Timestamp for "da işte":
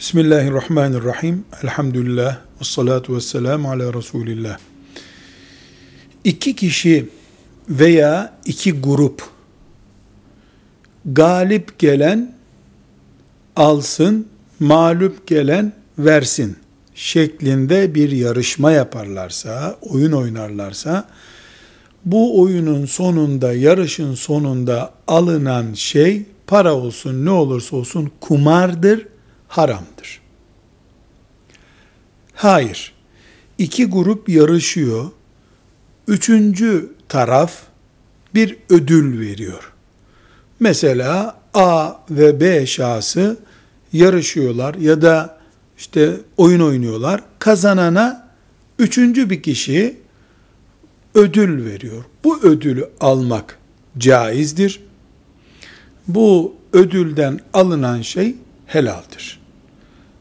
45.02-46.16